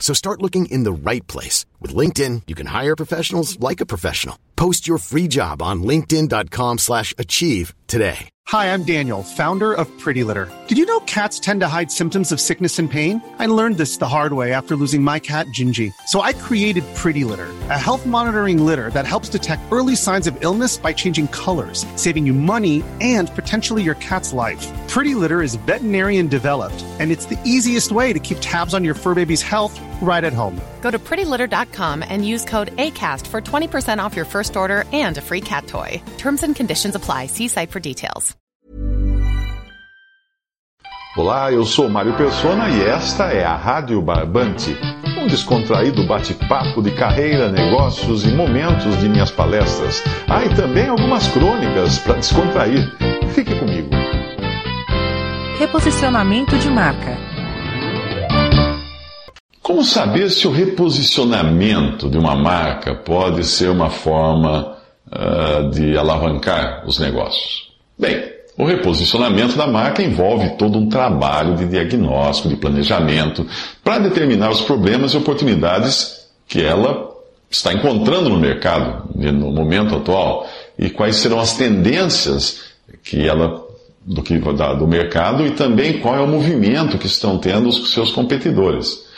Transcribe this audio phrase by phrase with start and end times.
[0.00, 1.66] So start looking in the right place.
[1.78, 4.36] With LinkedIn, you can hire professionals like a professional.
[4.56, 8.28] Post your free job on linkedin.com slash achieve today.
[8.48, 10.50] Hi, I'm Daniel, founder of Pretty Litter.
[10.66, 13.22] Did you know cats tend to hide symptoms of sickness and pain?
[13.38, 15.92] I learned this the hard way after losing my cat, Gingy.
[16.08, 20.36] So I created Pretty Litter, a health monitoring litter that helps detect early signs of
[20.42, 24.66] illness by changing colors, saving you money and potentially your cat's life.
[24.88, 28.94] Pretty Litter is veterinarian developed, and it's the easiest way to keep tabs on your
[28.94, 30.60] fur baby's health right at home.
[30.80, 35.20] Go to prettylitter.com and use code ACAST for 20% off your first order and a
[35.20, 36.02] free cat toy.
[36.18, 37.26] Terms and conditions apply.
[37.26, 38.36] See site for details.
[41.16, 44.76] Olá, eu sou Mário Persona e esta é a Rádio Barbante,
[45.18, 50.00] um descontraído bate-papo de carreira, negócios e momentos de minhas palestras.
[50.28, 52.88] Ah, e também algumas crônicas para descontrair.
[53.34, 53.90] Fique comigo.
[55.58, 57.29] Reposicionamento de marca.
[59.62, 64.76] Como saber se o reposicionamento de uma marca pode ser uma forma
[65.06, 67.70] uh, de alavancar os negócios?
[67.98, 68.22] Bem,
[68.56, 73.46] o reposicionamento da marca envolve todo um trabalho de diagnóstico, de planejamento,
[73.84, 77.10] para determinar os problemas e oportunidades que ela
[77.50, 80.46] está encontrando no mercado, no momento atual,
[80.78, 82.60] e quais serão as tendências
[83.02, 83.66] que ela
[84.04, 88.10] do, que, do mercado e também qual é o movimento que estão tendo os seus
[88.10, 89.09] competidores.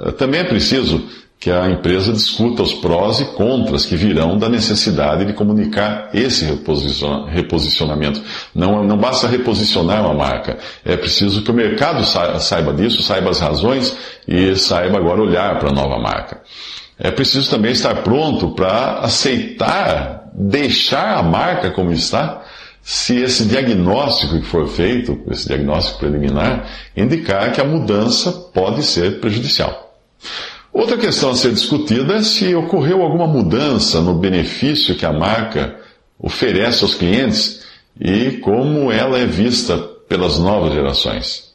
[0.00, 1.06] Eh, também é preciso
[1.40, 6.44] que a empresa discuta os prós e contras que virão da necessidade de comunicar esse
[6.44, 8.20] reposicionamento.
[8.54, 13.40] Não, não basta reposicionar uma marca, é preciso que o mercado saiba disso, saiba as
[13.40, 13.96] razões
[14.28, 16.42] e saiba agora olhar para a nova marca.
[16.98, 22.42] É preciso também estar pronto para aceitar, deixar a marca como está,
[22.82, 29.20] se esse diagnóstico que for feito, esse diagnóstico preliminar, indicar que a mudança pode ser
[29.20, 29.89] prejudicial.
[30.72, 35.76] Outra questão a ser discutida é se ocorreu alguma mudança no benefício que a marca
[36.18, 37.62] oferece aos clientes
[38.00, 39.76] e como ela é vista
[40.08, 41.54] pelas novas gerações.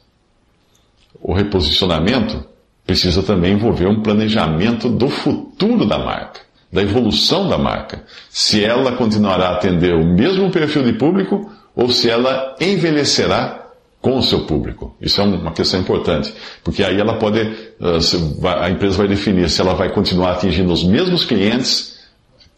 [1.20, 2.44] O reposicionamento
[2.86, 6.40] precisa também envolver um planejamento do futuro da marca,
[6.70, 11.90] da evolução da marca, se ela continuará a atender o mesmo perfil de público ou
[11.90, 13.65] se ela envelhecerá
[14.00, 14.94] com o seu público.
[15.00, 17.40] Isso é uma questão importante, porque aí ela pode,
[17.80, 21.96] ah, a empresa vai definir se ela vai continuar atingindo os mesmos clientes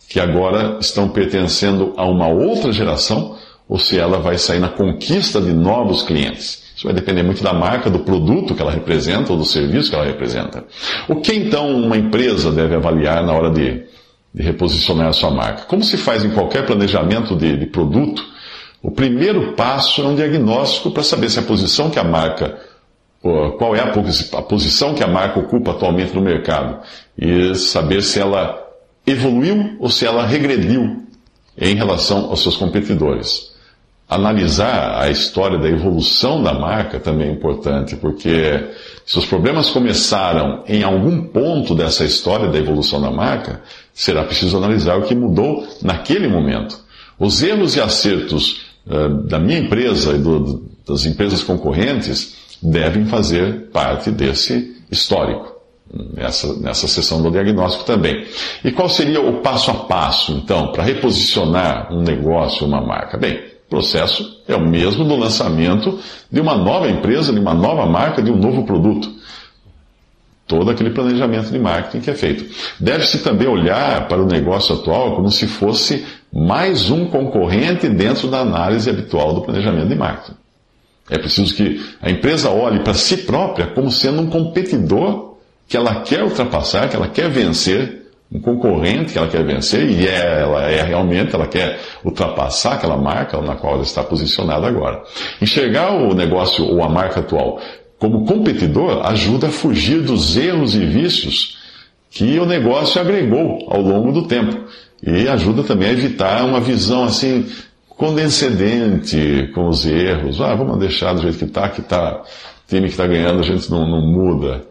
[0.08, 3.36] que agora estão pertencendo a uma outra geração,
[3.68, 6.66] ou se ela vai sair na conquista de novos clientes.
[6.74, 9.96] Isso vai depender muito da marca, do produto que ela representa ou do serviço que
[9.96, 10.64] ela representa.
[11.08, 13.82] O que então uma empresa deve avaliar na hora de,
[14.32, 15.64] de reposicionar a sua marca?
[15.64, 18.24] Como se faz em qualquer planejamento de, de produto,
[18.82, 22.58] o primeiro passo é um diagnóstico para saber se a posição que a marca,
[23.20, 26.78] qual é a posição que a marca ocupa atualmente no mercado
[27.16, 28.64] e saber se ela
[29.04, 31.02] evoluiu ou se ela regrediu
[31.56, 33.48] em relação aos seus competidores.
[34.08, 38.70] Analisar a história da evolução da marca também é importante, porque
[39.04, 43.60] se os problemas começaram em algum ponto dessa história da evolução da marca,
[43.92, 46.78] será preciso analisar o que mudou naquele momento.
[47.18, 48.67] Os erros e acertos
[49.26, 55.54] da minha empresa e do, das empresas concorrentes devem fazer parte desse histórico,
[56.14, 58.26] nessa, nessa sessão do diagnóstico também.
[58.64, 63.18] E qual seria o passo a passo, então, para reposicionar um negócio, uma marca?
[63.18, 65.98] Bem, o processo é o mesmo do lançamento
[66.32, 69.18] de uma nova empresa, de uma nova marca, de um novo produto
[70.48, 72.46] todo aquele planejamento de marketing que é feito.
[72.80, 78.40] Deve-se também olhar para o negócio atual como se fosse mais um concorrente dentro da
[78.40, 80.36] análise habitual do planejamento de marketing.
[81.10, 85.36] É preciso que a empresa olhe para si própria como sendo um competidor
[85.66, 90.06] que ela quer ultrapassar, que ela quer vencer, um concorrente que ela quer vencer, e
[90.06, 95.02] é, ela é realmente, ela quer ultrapassar aquela marca na qual ela está posicionada agora.
[95.40, 97.58] Enxergar o negócio ou a marca atual
[97.98, 101.58] como competidor, ajuda a fugir dos erros e vícios
[102.10, 104.68] que o negócio agregou ao longo do tempo.
[105.02, 107.46] E ajuda também a evitar uma visão assim
[107.88, 110.40] condescendente com os erros.
[110.40, 112.22] Ah, vamos deixar do jeito que está, que está,
[112.68, 114.64] time que está ganhando, a gente não, não, muda.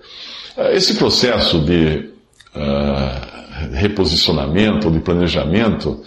[0.71, 2.09] Esse processo de
[2.55, 6.01] uh, reposicionamento de planejamento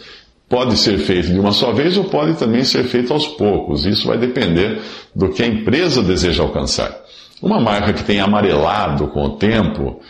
[0.48, 3.84] pode ser feito de uma só vez ou pode também ser feito aos poucos.
[3.86, 4.80] Isso vai depender
[5.14, 6.92] do que a empresa deseja alcançar.
[7.40, 10.00] Uma marca que tem amarelado com o tempo,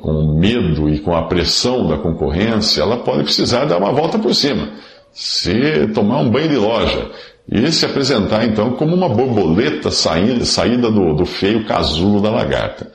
[0.00, 4.18] com o medo e com a pressão da concorrência, ela pode precisar dar uma volta
[4.18, 4.70] por cima,
[5.12, 7.10] se tomar um banho de loja
[7.50, 12.90] e se apresentar então como uma borboleta saída, saída do, do feio casulo da lagarta.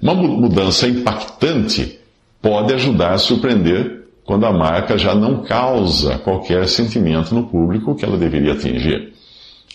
[0.00, 1.98] Uma mudança impactante
[2.40, 8.04] pode ajudar a surpreender quando a marca já não causa qualquer sentimento no público que
[8.04, 9.12] ela deveria atingir.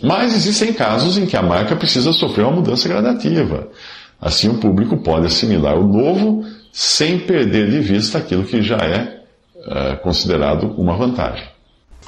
[0.02, 3.70] Mas existem casos em que a marca precisa sofrer uma mudança gradativa.
[4.20, 9.22] Assim, o público pode assimilar o novo sem perder de vista aquilo que já é
[9.56, 11.46] uh, considerado uma vantagem.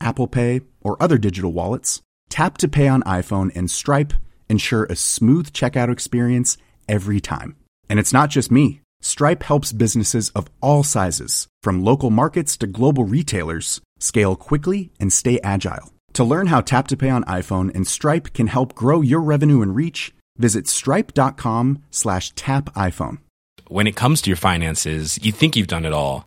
[0.00, 4.12] Apple Pay, or other digital wallets, Tap to Pay on iPhone and Stripe
[4.48, 6.56] ensure a smooth checkout experience
[6.88, 7.56] every time.
[7.88, 8.80] And it's not just me.
[9.00, 15.12] Stripe helps businesses of all sizes, from local markets to global retailers, scale quickly and
[15.12, 15.92] stay agile.
[16.14, 19.62] To learn how Tap to Pay on iPhone and Stripe can help grow your revenue
[19.62, 23.18] and reach, visit stripe.com slash tap iPhone.
[23.68, 26.26] When it comes to your finances, you think you've done it all.